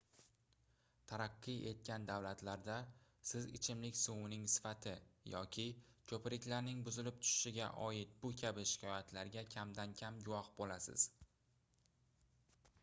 [1.09, 2.77] taraqqiy etgan davlatlarda
[3.31, 4.93] siz ichimlik suvining sifati
[5.33, 5.65] yoki
[6.11, 11.05] koʻpriklarning buzilib tushishiga oid bu kabi shikoyatlarga kamdan-kam guvoh boʻlasiz